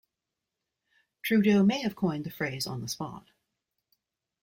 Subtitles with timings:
[1.21, 3.27] Trudeau may have coined the phrase on the spot.